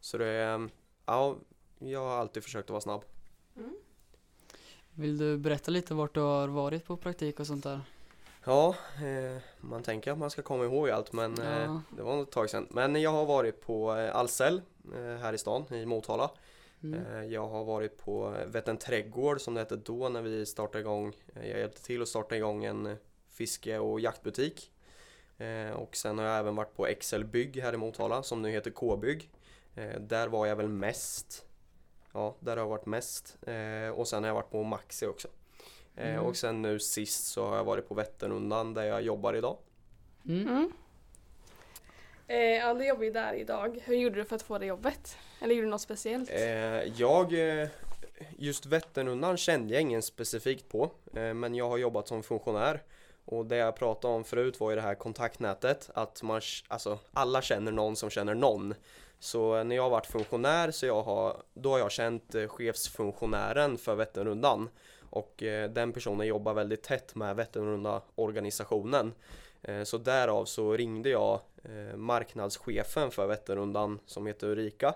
Så 0.00 0.18
det 0.18 0.26
är, 0.26 0.58
eh, 0.58 0.66
ja, 1.06 1.36
jag 1.78 2.00
har 2.00 2.18
alltid 2.18 2.42
försökt 2.42 2.66
att 2.66 2.70
vara 2.70 2.80
snabb. 2.80 3.04
Mm. 3.56 3.74
Vill 4.94 5.18
du 5.18 5.38
berätta 5.38 5.70
lite 5.70 5.94
vart 5.94 6.14
du 6.14 6.20
har 6.20 6.48
varit 6.48 6.84
på 6.84 6.96
praktik 6.96 7.40
och 7.40 7.46
sånt 7.46 7.64
där? 7.64 7.80
Ja, 8.44 8.74
eh, 8.96 9.42
man 9.60 9.82
tänker 9.82 10.12
att 10.12 10.18
man 10.18 10.30
ska 10.30 10.42
komma 10.42 10.64
ihåg 10.64 10.90
allt 10.90 11.12
men 11.12 11.38
eh, 11.40 11.62
Ja. 11.62 11.82
det 11.96 12.02
var 12.02 12.22
ett 12.22 12.30
tag 12.30 12.50
sedan. 12.50 12.66
Men 12.70 13.02
jag 13.02 13.10
har 13.10 13.26
varit 13.26 13.60
på 13.60 13.96
eh, 13.96 14.16
Ahlsell 14.16 14.62
eh, 14.94 15.16
här 15.16 15.32
i 15.32 15.38
stan, 15.38 15.74
i 15.74 15.86
Motala. 15.86 16.30
Mm. 16.82 17.06
Eh, 17.06 17.24
jag 17.24 17.48
har 17.48 17.64
varit 17.64 17.96
på 17.98 18.34
Vättern 18.46 18.76
trädgård 18.76 19.40
som 19.40 19.54
det 19.54 19.60
hette 19.60 19.76
då 19.76 20.08
när 20.08 20.22
vi 20.22 20.46
startade 20.46 20.80
igång. 20.80 21.14
Eh, 21.34 21.48
jag 21.48 21.58
hjälpte 21.58 21.82
till 21.82 22.02
att 22.02 22.08
starta 22.08 22.36
igång 22.36 22.64
en 22.64 22.86
eh, 22.86 22.96
fiske 23.30 23.78
och 23.78 24.00
jaktbutik. 24.00 24.72
Eh, 25.38 25.70
och 25.70 25.96
sen 25.96 26.18
har 26.18 26.24
jag 26.26 26.38
även 26.38 26.56
varit 26.56 26.76
på 26.76 26.86
Excel 26.86 27.24
Bygg 27.24 27.56
här 27.62 27.72
i 27.72 27.76
Motala 27.76 28.22
som 28.22 28.42
nu 28.42 28.50
heter 28.50 28.70
K-bygg. 28.70 29.30
Eh, 29.74 30.00
där 30.00 30.28
var 30.28 30.46
jag 30.46 30.56
väl 30.56 30.68
mest. 30.68 31.44
Ja, 32.12 32.36
där 32.40 32.52
har 32.56 32.62
jag 32.64 32.68
varit 32.68 32.86
mest. 32.86 33.36
Eh, 33.46 33.90
och 33.94 34.08
sen 34.08 34.22
har 34.22 34.28
jag 34.28 34.34
varit 34.34 34.50
på 34.50 34.62
Maxi 34.62 35.06
också. 35.06 35.28
Eh, 36.00 36.08
Mm. 36.10 36.24
Och 36.26 36.36
sen 36.36 36.62
nu 36.62 36.78
sist 36.78 37.26
så 37.26 37.46
har 37.46 37.56
jag 37.56 37.64
varit 37.64 37.88
på 37.88 37.94
Vätternrundan 37.94 38.74
där 38.74 38.82
jag 38.82 39.02
jobbar 39.02 39.34
idag. 39.34 39.56
Mm. 40.28 40.48
Mm. 40.48 40.72
Eh, 42.26 42.66
Andy 42.66 42.84
jobbar 42.84 43.02
ju 43.04 43.10
där 43.10 43.34
idag. 43.34 43.82
Hur 43.84 43.96
gjorde 43.96 44.14
du 44.16 44.24
för 44.24 44.36
att 44.36 44.42
få 44.42 44.58
det 44.58 44.66
jobbet? 44.66 45.16
Eller 45.40 45.54
gjorde 45.54 45.66
du 45.66 45.70
något 45.70 45.80
speciellt? 45.80 46.30
Eh, 46.30 47.00
jag, 47.00 47.32
eh, 47.60 47.68
just 48.38 48.66
Vätternrundan 48.66 49.36
kände 49.36 49.74
jag 49.74 49.80
ingen 49.80 50.02
specifikt 50.02 50.68
på, 50.68 50.90
eh, 51.14 51.34
men 51.34 51.54
jag 51.54 51.68
har 51.68 51.78
jobbat 51.78 52.08
som 52.08 52.22
funktionär 52.22 52.82
och 53.24 53.46
det 53.46 53.56
jag 53.56 53.76
pratade 53.76 54.14
om 54.14 54.24
förut 54.24 54.60
var 54.60 54.70
ju 54.70 54.76
det 54.76 54.82
här 54.82 54.94
kontaktnätet, 54.94 55.90
att 55.94 56.22
man, 56.22 56.40
alltså 56.68 56.98
alla 57.12 57.42
känner 57.42 57.72
någon 57.72 57.96
som 57.96 58.10
känner 58.10 58.34
någon. 58.34 58.74
Så 59.18 59.62
när 59.64 59.76
jag 59.76 59.82
har 59.82 59.90
varit 59.90 60.06
funktionär 60.06 60.70
så 60.70 60.86
jag 60.86 61.02
har, 61.02 61.42
då 61.54 61.70
har 61.70 61.78
jag 61.78 61.90
känt 61.92 62.34
eh, 62.34 62.48
chefsfunktionären 62.48 63.78
för 63.78 63.94
Vätternrundan 63.94 64.68
och 65.10 65.42
eh, 65.42 65.70
den 65.70 65.92
personen 65.92 66.26
jobbar 66.26 66.54
väldigt 66.54 66.82
tätt 66.82 67.14
med 67.14 67.36
Vätternrunda 67.36 68.02
organisationen. 68.14 69.12
Eh, 69.62 69.82
så 69.82 69.98
därav 69.98 70.44
så 70.44 70.76
ringde 70.76 71.10
jag 71.10 71.40
eh, 71.62 71.96
marknadschefen 71.96 73.10
för 73.10 73.26
Vätternrundan 73.26 74.00
som 74.06 74.26
heter 74.26 74.46
Ulrika 74.46 74.94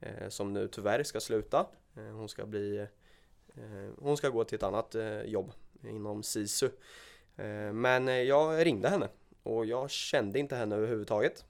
eh, 0.00 0.28
som 0.28 0.52
nu 0.52 0.68
tyvärr 0.68 1.02
ska 1.02 1.20
sluta. 1.20 1.66
Eh, 1.96 2.02
hon 2.02 2.28
ska 2.28 2.46
bli 2.46 2.78
eh, 3.54 3.90
hon 3.98 4.16
ska 4.16 4.28
gå 4.28 4.44
till 4.44 4.56
ett 4.56 4.62
annat 4.62 4.96
jobb 5.24 5.52
inom 5.88 6.22
SISU. 6.22 6.68
Men 7.72 8.26
jag 8.26 8.66
ringde 8.66 8.88
henne 8.88 9.08
och 9.42 9.66
jag 9.66 9.90
kände 9.90 10.38
inte 10.38 10.56
henne 10.56 10.76
överhuvudtaget. 10.76 11.44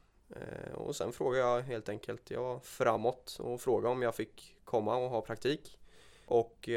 Och 0.74 0.96
sen 0.96 1.12
frågade 1.12 1.44
jag 1.44 1.62
helt 1.62 1.88
enkelt, 1.88 2.30
jag 2.30 2.42
var 2.42 2.60
framåt 2.60 3.36
och 3.40 3.60
frågade 3.60 3.92
om 3.92 4.02
jag 4.02 4.14
fick 4.14 4.56
komma 4.64 4.96
och 4.96 5.10
ha 5.10 5.20
praktik. 5.20 5.78
Och 6.26 6.68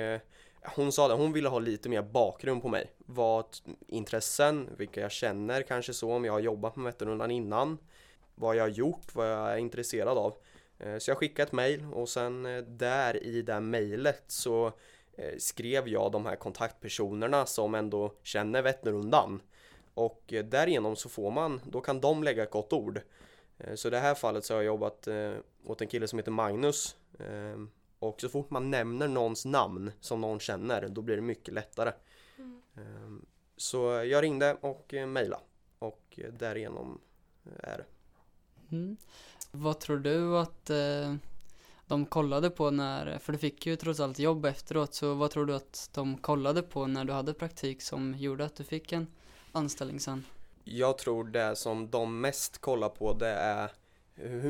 hon 0.62 0.92
sa 0.92 1.08
det, 1.08 1.14
hon 1.14 1.34
ville 1.34 1.50
ha 1.50 1.60
lite 1.60 1.90
mer 1.90 2.02
bakgrund 2.02 2.62
på 2.62 2.68
mig. 2.68 2.92
Vad 2.98 3.46
intressen, 3.88 4.70
vilka 4.78 5.02
jag 5.02 5.12
känner 5.12 5.62
kanske 5.62 5.94
så, 5.94 6.14
om 6.14 6.26
jag 6.26 6.34
har 6.34 6.40
jobbat 6.40 6.76
med 6.76 6.86
Vätternrundan 6.86 7.32
innan. 7.32 7.78
Vad 8.36 8.56
jag 8.56 8.64
har 8.64 8.70
gjort, 8.70 9.16
vad 9.16 9.32
jag 9.32 9.54
är 9.54 9.58
intresserad 9.58 10.18
av. 10.18 10.38
Eh, 10.80 10.98
så 10.98 11.12
jag 11.12 11.18
skickade 11.18 11.48
ett 11.48 11.52
mail 11.52 11.86
och 11.94 12.10
sen 12.10 12.46
eh, 12.46 12.64
där 12.64 13.24
i 13.24 13.42
det 13.42 13.60
mejlet 13.60 14.24
så 14.28 14.72
eh, 15.18 15.38
skrev 15.38 15.88
jag 15.88 16.12
de 16.12 16.26
här 16.26 16.36
kontaktpersonerna 16.36 17.46
som 17.46 17.76
ändå 17.76 18.14
känner 18.24 18.62
Vätternrundan. 18.62 19.42
Och 19.94 20.34
därigenom 20.44 20.96
så 20.96 21.10
får 21.10 21.32
man, 21.32 21.62
då 21.66 21.82
kan 21.82 22.02
de 22.02 22.24
lägga 22.24 22.44
ett 22.44 22.52
gott 22.52 22.74
ord. 22.74 23.02
Så 23.76 23.88
i 23.88 23.92
det 23.92 24.00
här 24.00 24.16
fallet 24.16 24.46
så 24.46 24.54
har 24.54 24.62
jag 24.62 24.66
jobbat 24.66 25.08
åt 25.66 25.82
en 25.82 25.88
kille 25.88 26.08
som 26.08 26.20
heter 26.20 26.32
Magnus 26.32 26.96
och 28.00 28.22
så 28.22 28.30
fort 28.30 28.50
man 28.50 28.72
nämner 28.72 29.08
någons 29.08 29.46
namn 29.46 29.92
som 30.00 30.22
någon 30.22 30.40
känner, 30.40 30.88
då 30.90 31.02
blir 31.02 31.16
det 31.16 31.22
mycket 31.22 31.54
lättare. 31.54 31.92
Mm. 32.38 32.62
Ehm, 32.76 33.26
så 33.58 33.78
jag 33.88 34.24
ringde 34.24 34.58
och 34.62 34.94
eh, 34.94 35.08
mejlade 35.08 35.44
och 35.80 36.20
därigenom 36.40 37.02
är 37.64 37.78
det. 37.78 37.86
Mm. 38.76 38.98
Vad 39.52 39.80
tror 39.80 39.98
du 39.98 40.38
att 40.38 40.70
eh, 40.70 41.16
de 41.88 42.06
kollade 42.06 42.50
på 42.50 42.72
när, 42.72 43.18
för 43.18 43.34
du 43.34 43.40
fick 43.40 43.66
ju 43.66 43.76
trots 43.76 44.00
allt 44.00 44.20
jobb 44.20 44.46
efteråt, 44.46 44.94
så 44.94 45.14
vad 45.14 45.32
tror 45.32 45.46
du 45.46 45.56
att 45.56 45.90
de 45.94 46.18
kollade 46.18 46.62
på 46.62 46.88
när 46.88 47.06
du 47.06 47.14
hade 47.14 47.34
praktik 47.34 47.82
som 47.82 48.16
gjorde 48.18 48.46
att 48.46 48.56
du 48.56 48.64
fick 48.64 48.92
en 48.92 49.08
anställning 49.52 50.00
sen? 50.00 50.26
Jag 50.64 50.98
tror 50.98 51.24
det 51.24 51.56
som 51.56 51.90
de 51.90 52.22
mest 52.22 52.58
kollar 52.58 52.90
på 52.90 53.14
det 53.14 53.30
är 53.30 53.72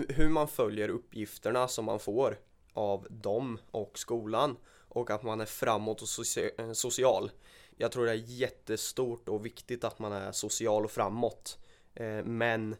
hur 0.09 0.29
man 0.29 0.47
följer 0.47 0.89
uppgifterna 0.89 1.67
som 1.67 1.85
man 1.85 1.99
får 1.99 2.37
av 2.73 3.07
dem 3.09 3.59
och 3.71 3.99
skolan 3.99 4.57
och 4.89 5.11
att 5.11 5.23
man 5.23 5.41
är 5.41 5.45
framåt 5.45 6.01
och 6.01 6.37
eh, 6.59 6.71
social. 6.71 7.31
Jag 7.77 7.91
tror 7.91 8.05
det 8.05 8.11
är 8.11 8.15
jättestort 8.15 9.29
och 9.29 9.45
viktigt 9.45 9.83
att 9.83 9.99
man 9.99 10.11
är 10.11 10.31
social 10.31 10.85
och 10.85 10.91
framåt. 10.91 11.57
Eh, 11.93 12.23
men 12.23 12.75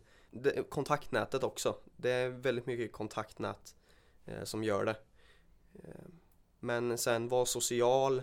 kontaktnätet 0.70 1.44
också. 1.44 1.76
Det 1.96 2.12
är 2.12 2.30
väldigt 2.30 2.66
mycket 2.66 2.92
kontaktnät 2.92 3.76
eh, 4.26 4.44
som 4.44 4.64
gör 4.64 4.86
det. 4.86 4.96
Men 6.60 6.98
sen 6.98 7.28
var 7.28 7.46
social, 7.46 8.22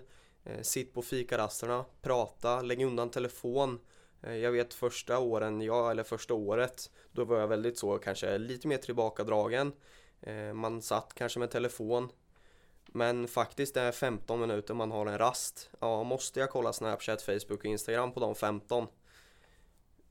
sitt 0.62 0.94
på 0.94 1.02
fikarasterna, 1.02 1.84
prata, 2.02 2.62
lägg 2.62 2.82
undan 2.82 3.10
telefon. 3.10 3.80
Jag 4.20 4.52
vet 4.52 4.74
första 4.74 5.18
åren, 5.18 5.60
ja, 5.60 5.90
eller 5.90 6.02
första 6.02 6.34
året, 6.34 6.90
då 7.12 7.24
var 7.24 7.38
jag 7.38 7.48
väldigt 7.48 7.78
så 7.78 7.98
kanske 7.98 8.38
lite 8.38 8.68
mer 8.68 8.76
tillbakadragen. 8.76 9.72
Eh, 10.26 10.52
man 10.52 10.82
satt 10.82 11.14
kanske 11.14 11.38
med 11.38 11.50
telefon. 11.50 12.08
Men 12.86 13.28
faktiskt 13.28 13.74
det 13.74 13.80
är 13.80 13.92
15 13.92 14.40
minuter 14.40 14.74
man 14.74 14.90
har 14.90 15.06
en 15.06 15.18
rast. 15.18 15.70
Ja, 15.80 16.02
måste 16.02 16.40
jag 16.40 16.50
kolla 16.50 16.72
Snapchat, 16.72 17.22
Facebook 17.22 17.58
och 17.58 17.64
Instagram 17.64 18.12
på 18.12 18.20
de 18.20 18.34
15? 18.34 18.86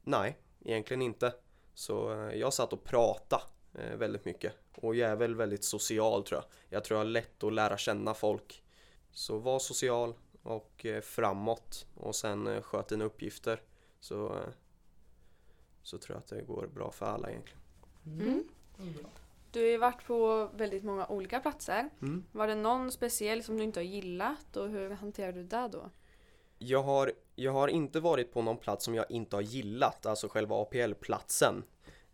Nej, 0.03 0.37
egentligen 0.65 1.01
inte. 1.01 1.33
Så 1.73 2.11
eh, 2.11 2.35
jag 2.35 2.53
satt 2.53 2.73
och 2.73 2.83
pratade 2.83 3.43
eh, 3.73 3.95
väldigt 3.95 4.25
mycket. 4.25 4.53
Och 4.75 4.95
jag 4.95 5.11
är 5.11 5.15
väl 5.15 5.35
väldigt 5.35 5.63
social 5.63 6.23
tror 6.23 6.41
jag. 6.41 6.75
Jag 6.75 6.83
tror 6.83 6.99
jag 6.99 7.05
har 7.05 7.11
lätt 7.11 7.43
att 7.43 7.53
lära 7.53 7.77
känna 7.77 8.13
folk. 8.13 8.63
Så 9.11 9.37
var 9.37 9.59
social 9.59 10.13
och 10.43 10.85
framåt 11.03 11.87
och 11.95 12.15
sen 12.15 12.61
sköt 12.61 12.87
dina 12.87 13.05
uppgifter. 13.05 13.61
Så, 13.99 14.39
så 15.83 15.97
tror 15.97 16.15
jag 16.15 16.19
att 16.19 16.27
det 16.27 16.41
går 16.41 16.67
bra 16.67 16.91
för 16.91 17.05
alla 17.05 17.29
egentligen. 17.29 17.61
Mm. 18.05 18.43
Mm. 18.79 19.05
Du 19.55 19.61
har 19.61 19.67
ju 19.67 19.77
varit 19.77 20.05
på 20.07 20.49
väldigt 20.53 20.83
många 20.83 21.07
olika 21.07 21.39
platser. 21.39 21.89
Mm. 22.01 22.25
Var 22.31 22.47
det 22.47 22.55
någon 22.55 22.91
speciell 22.91 23.43
som 23.43 23.57
du 23.57 23.63
inte 23.63 23.79
har 23.79 23.85
gillat 23.85 24.57
och 24.57 24.69
hur 24.69 24.89
hanterar 24.89 25.31
du 25.31 25.43
det 25.43 25.69
då? 25.71 25.89
Jag 26.57 26.83
har, 26.83 27.11
jag 27.35 27.51
har 27.51 27.67
inte 27.67 27.99
varit 27.99 28.33
på 28.33 28.41
någon 28.41 28.57
plats 28.57 28.85
som 28.85 28.95
jag 28.95 29.05
inte 29.09 29.35
har 29.35 29.41
gillat, 29.41 30.05
alltså 30.05 30.27
själva 30.27 30.55
APL-platsen. 30.55 31.63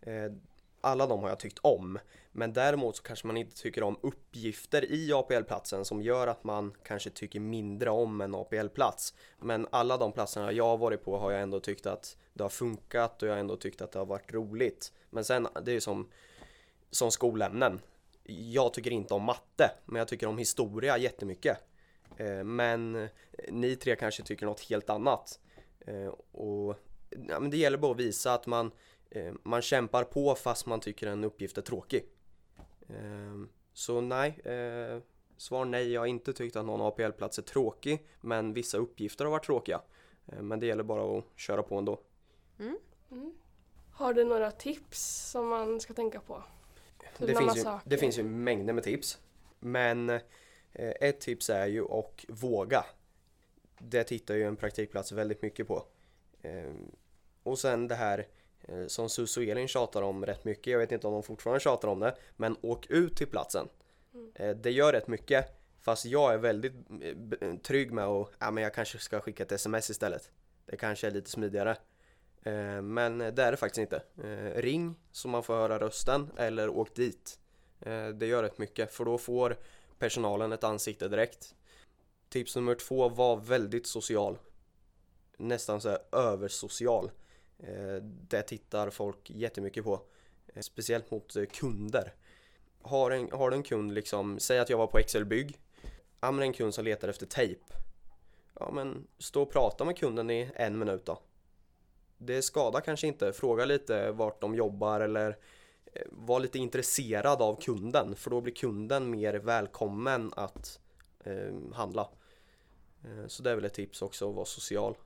Eh, 0.00 0.32
alla 0.80 1.06
de 1.06 1.20
har 1.20 1.28
jag 1.28 1.38
tyckt 1.38 1.58
om. 1.62 1.98
Men 2.32 2.52
däremot 2.52 2.96
så 2.96 3.02
kanske 3.02 3.26
man 3.26 3.36
inte 3.36 3.56
tycker 3.56 3.82
om 3.82 3.98
uppgifter 4.02 4.92
i 4.92 5.12
APL-platsen 5.12 5.84
som 5.84 6.02
gör 6.02 6.26
att 6.26 6.44
man 6.44 6.74
kanske 6.82 7.10
tycker 7.10 7.40
mindre 7.40 7.90
om 7.90 8.20
en 8.20 8.34
APL-plats. 8.34 9.14
Men 9.38 9.66
alla 9.70 9.96
de 9.96 10.12
platserna 10.12 10.52
jag 10.52 10.64
har 10.64 10.76
varit 10.76 11.04
på 11.04 11.18
har 11.18 11.32
jag 11.32 11.42
ändå 11.42 11.60
tyckt 11.60 11.86
att 11.86 12.16
det 12.32 12.42
har 12.42 12.50
funkat 12.50 13.22
och 13.22 13.28
jag 13.28 13.32
har 13.32 13.40
ändå 13.40 13.56
tyckt 13.56 13.82
att 13.82 13.92
det 13.92 13.98
har 13.98 14.06
varit 14.06 14.32
roligt. 14.32 14.92
Men 15.10 15.24
sen, 15.24 15.48
det 15.62 15.70
är 15.70 15.74
ju 15.74 15.80
som 15.80 16.08
som 16.92 17.10
skolämnen. 17.10 17.80
Jag 18.24 18.74
tycker 18.74 18.90
inte 18.90 19.14
om 19.14 19.22
matte, 19.22 19.70
men 19.84 19.98
jag 19.98 20.08
tycker 20.08 20.26
om 20.26 20.38
historia 20.38 20.98
jättemycket. 20.98 21.58
Eh, 22.16 22.44
men 22.44 22.96
eh, 22.96 23.08
ni 23.48 23.76
tre 23.76 23.96
kanske 23.96 24.22
tycker 24.22 24.46
något 24.46 24.60
helt 24.60 24.90
annat. 24.90 25.40
Eh, 25.80 26.06
och 26.32 26.76
ja, 27.28 27.40
men 27.40 27.50
det 27.50 27.56
gäller 27.56 27.78
bara 27.78 27.92
att 27.92 27.98
visa 27.98 28.34
att 28.34 28.46
man, 28.46 28.70
man 29.42 29.62
kämpar 29.62 30.04
på 30.04 30.34
fast 30.34 30.66
man 30.66 30.80
tycker 30.80 31.06
en 31.06 31.24
uppgift 31.24 31.58
är 31.58 31.62
tråkig. 31.62 32.04
Så 33.72 34.00
nej, 34.00 34.38
svar 35.36 35.64
nej. 35.64 35.92
Jag 35.92 36.00
har 36.00 36.06
inte 36.06 36.32
tyckt 36.32 36.56
att 36.56 36.64
någon 36.64 36.80
APL-plats 36.80 37.38
är 37.38 37.42
tråkig, 37.42 38.06
men 38.20 38.52
vissa 38.52 38.78
uppgifter 38.78 39.24
har 39.24 39.32
varit 39.32 39.44
tråkiga. 39.44 39.80
Men 40.24 40.60
det 40.60 40.66
gäller 40.66 40.82
bara 40.82 41.18
att 41.18 41.24
köra 41.36 41.62
på 41.62 41.76
ändå. 41.76 42.00
Mm. 42.58 42.78
Mm. 43.10 43.32
Har 43.92 44.14
du 44.14 44.24
några 44.24 44.50
tips 44.50 45.30
som 45.30 45.48
man 45.48 45.80
ska 45.80 45.94
tänka 45.94 46.20
på? 46.20 46.42
Det, 47.18 47.34
finns 47.34 47.56
ju, 47.56 47.64
det 47.84 47.98
finns 47.98 48.18
ju 48.18 48.22
mängder 48.22 48.72
med 48.72 48.84
tips. 48.84 49.18
Men 49.58 50.10
eh, 50.10 50.20
ett 51.00 51.20
tips 51.20 51.50
är 51.50 51.66
ju 51.66 51.84
att 51.84 52.24
våga. 52.28 52.84
Det 53.78 54.04
tittar 54.04 54.34
ju 54.34 54.44
en 54.44 54.56
praktikplats 54.56 55.12
väldigt 55.12 55.42
mycket 55.42 55.68
på. 55.68 55.84
Eh, 56.42 56.72
och 57.42 57.58
sen 57.58 57.88
det 57.88 57.94
här 57.94 58.26
eh, 58.60 58.86
som 58.86 59.08
Sus 59.08 59.36
och 59.36 59.42
Elin 59.42 59.68
tjatar 59.68 60.02
om 60.02 60.26
rätt 60.26 60.44
mycket. 60.44 60.66
Jag 60.66 60.78
vet 60.78 60.92
inte 60.92 61.06
om 61.06 61.12
de 61.12 61.22
fortfarande 61.22 61.60
tjatar 61.60 61.88
om 61.88 62.00
det. 62.00 62.16
Men 62.36 62.56
åk 62.60 62.86
ut 62.86 63.16
till 63.16 63.26
platsen. 63.26 63.68
Mm. 64.14 64.62
Det 64.62 64.70
gör 64.70 64.92
rätt 64.92 65.08
mycket. 65.08 65.58
Fast 65.80 66.04
jag 66.04 66.34
är 66.34 66.38
väldigt 66.38 66.72
trygg 67.62 67.92
med 67.92 68.04
att 68.04 68.30
ja, 68.38 68.50
men 68.50 68.64
jag 68.64 68.74
kanske 68.74 68.98
ska 68.98 69.20
skicka 69.20 69.42
ett 69.42 69.52
sms 69.52 69.90
istället. 69.90 70.30
Det 70.66 70.76
kanske 70.76 71.06
är 71.06 71.10
lite 71.10 71.30
smidigare. 71.30 71.76
Eh, 72.42 72.82
men 72.82 73.20
eh, 73.20 73.32
det 73.32 73.42
är 73.42 73.50
det 73.50 73.56
faktiskt 73.56 73.78
inte. 73.78 74.02
Eh, 74.24 74.60
ring 74.60 74.94
så 75.12 75.28
man 75.28 75.42
får 75.42 75.54
höra 75.54 75.78
rösten 75.78 76.30
eller 76.36 76.68
åk 76.68 76.94
dit. 76.94 77.38
Det 78.14 78.26
gör 78.26 78.42
rätt 78.42 78.58
mycket 78.58 78.92
för 78.92 79.04
då 79.04 79.18
får 79.18 79.56
personalen 79.98 80.52
ett 80.52 80.64
ansikte 80.64 81.08
direkt. 81.08 81.54
Tips 82.28 82.56
nummer 82.56 82.74
två, 82.74 83.08
var 83.08 83.36
väldigt 83.36 83.86
social. 83.86 84.38
Nästan 85.36 85.80
så 85.80 85.88
här 85.88 85.98
översocial. 86.12 87.10
Det 88.28 88.42
tittar 88.42 88.90
folk 88.90 89.30
jättemycket 89.30 89.84
på. 89.84 90.00
Speciellt 90.60 91.10
mot 91.10 91.36
kunder. 91.52 92.14
Har, 92.82 93.10
en, 93.10 93.30
har 93.32 93.50
du 93.50 93.56
en 93.56 93.62
kund 93.62 93.94
liksom, 93.94 94.38
säg 94.38 94.58
att 94.58 94.70
jag 94.70 94.78
var 94.78 94.86
på 94.86 94.98
Excel-bygg. 94.98 95.60
Ja 96.20 96.42
en 96.42 96.52
kund 96.52 96.74
som 96.74 96.84
letar 96.84 97.08
efter 97.08 97.26
tejp. 97.26 97.60
Ja 98.60 98.70
men 98.72 99.06
stå 99.18 99.42
och 99.42 99.52
prata 99.52 99.84
med 99.84 99.98
kunden 99.98 100.30
i 100.30 100.50
en 100.54 100.78
minut 100.78 101.06
då 101.06 101.18
det 102.26 102.42
skadar 102.42 102.80
kanske 102.80 103.06
inte. 103.06 103.32
Fråga 103.32 103.64
lite 103.64 104.10
vart 104.12 104.40
de 104.40 104.54
jobbar 104.54 105.00
eller 105.00 105.38
eh, 105.92 106.02
var 106.10 106.40
lite 106.40 106.58
intresserad 106.58 107.42
av 107.42 107.60
kunden 107.60 108.16
för 108.16 108.30
då 108.30 108.40
blir 108.40 108.54
kunden 108.54 109.10
mer 109.10 109.34
välkommen 109.34 110.32
att 110.36 110.80
eh, 111.24 111.72
handla. 111.72 112.08
Eh, 113.04 113.26
så 113.26 113.42
det 113.42 113.50
är 113.50 113.54
väl 113.54 113.64
ett 113.64 113.74
tips 113.74 114.02
också 114.02 114.28
att 114.28 114.34
vara 114.34 114.46
social. 114.46 114.96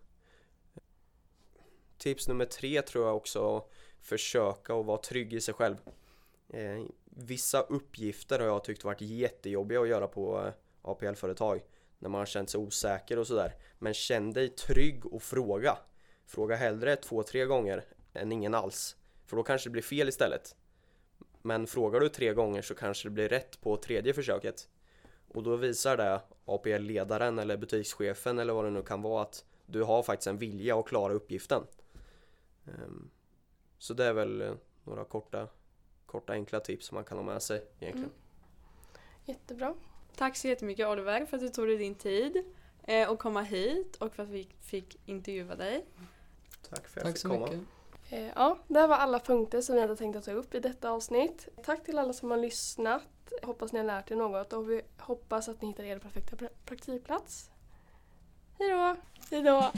Tips 1.98 2.28
nummer 2.28 2.44
tre 2.44 2.82
tror 2.82 3.06
jag 3.06 3.16
också 3.16 3.64
försöka 4.00 4.74
att 4.74 4.86
vara 4.86 4.98
trygg 4.98 5.32
i 5.32 5.40
sig 5.40 5.54
själv. 5.54 5.76
Eh, 6.48 6.84
vissa 7.04 7.60
uppgifter 7.60 8.38
har 8.38 8.46
jag 8.46 8.64
tyckt 8.64 8.84
varit 8.84 9.00
jättejobbiga 9.00 9.80
att 9.80 9.88
göra 9.88 10.08
på 10.08 10.46
eh, 10.46 10.52
APL-företag 10.82 11.62
när 11.98 12.08
man 12.08 12.18
har 12.18 12.26
känt 12.26 12.50
sig 12.50 12.60
osäker 12.60 13.18
och 13.18 13.26
sådär. 13.26 13.54
Men 13.78 13.94
känn 13.94 14.32
dig 14.32 14.48
trygg 14.48 15.06
och 15.06 15.22
fråga. 15.22 15.78
Fråga 16.26 16.56
hellre 16.56 16.96
två, 16.96 17.22
tre 17.22 17.44
gånger 17.44 17.84
än 18.12 18.32
ingen 18.32 18.54
alls. 18.54 18.96
För 19.26 19.36
då 19.36 19.42
kanske 19.42 19.68
det 19.68 19.72
blir 19.72 19.82
fel 19.82 20.08
istället. 20.08 20.56
Men 21.42 21.66
frågar 21.66 22.00
du 22.00 22.08
tre 22.08 22.34
gånger 22.34 22.62
så 22.62 22.74
kanske 22.74 23.08
det 23.08 23.12
blir 23.12 23.28
rätt 23.28 23.60
på 23.60 23.76
tredje 23.76 24.14
försöket. 24.14 24.68
Och 25.28 25.42
då 25.42 25.56
visar 25.56 25.96
det 25.96 26.20
APL-ledaren 26.44 27.38
eller 27.38 27.56
butikschefen 27.56 28.38
eller 28.38 28.52
vad 28.52 28.64
det 28.64 28.70
nu 28.70 28.82
kan 28.82 29.02
vara 29.02 29.22
att 29.22 29.44
du 29.66 29.82
har 29.82 30.02
faktiskt 30.02 30.26
en 30.26 30.38
vilja 30.38 30.78
att 30.78 30.86
klara 30.86 31.12
uppgiften. 31.12 31.62
Ehm, 32.66 33.10
så 33.78 33.94
det 33.94 34.04
är 34.04 34.12
väl 34.12 34.40
eh, 34.40 34.54
några 34.84 35.04
korta, 35.04 35.48
korta 36.06 36.32
enkla 36.32 36.60
tips 36.60 36.86
som 36.86 36.94
man 36.94 37.04
kan 37.04 37.18
ha 37.18 37.24
med 37.24 37.42
sig 37.42 37.56
egentligen. 37.80 38.10
Mm. 38.10 38.20
Jättebra. 39.24 39.74
Tack 40.16 40.36
så 40.36 40.48
jättemycket 40.48 40.86
Oliver 40.86 41.26
för 41.26 41.36
att 41.36 41.42
du 41.42 41.48
tog 41.48 41.66
dig 41.66 41.76
din 41.76 41.94
tid 41.94 42.44
eh, 42.82 43.10
och 43.10 43.18
komma 43.18 43.42
hit 43.42 43.96
och 43.96 44.14
för 44.14 44.22
att 44.22 44.28
vi 44.28 44.48
fick 44.60 45.00
intervjua 45.06 45.56
dig. 45.56 45.84
Tack 46.70 46.88
för 46.88 47.00
att 47.00 47.04
jag 47.04 47.04
Tack 47.04 47.12
fick 47.12 47.22
så 47.22 47.28
komma. 47.28 47.46
mycket. 47.46 47.60
Eh, 48.10 48.26
Ja, 48.36 48.58
det 48.68 48.80
här 48.80 48.88
var 48.88 48.96
alla 48.96 49.18
punkter 49.20 49.60
som 49.60 49.74
vi 49.74 49.80
hade 49.80 49.96
tänkt 49.96 50.16
att 50.16 50.24
ta 50.24 50.32
upp 50.32 50.54
i 50.54 50.60
detta 50.60 50.90
avsnitt. 50.90 51.48
Tack 51.64 51.84
till 51.84 51.98
alla 51.98 52.12
som 52.12 52.30
har 52.30 52.38
lyssnat. 52.38 53.02
Hoppas 53.42 53.72
ni 53.72 53.78
har 53.78 53.86
lärt 53.86 54.10
er 54.10 54.16
något 54.16 54.52
och 54.52 54.70
vi 54.70 54.82
hoppas 54.98 55.48
att 55.48 55.62
ni 55.62 55.68
hittar 55.68 55.84
er 55.84 55.98
perfekta 55.98 56.36
pra- 56.36 56.48
praktikplats. 56.64 57.50
Hej 58.58 58.70
då! 58.70 58.96
Hej 59.30 59.42
då! 59.42 59.70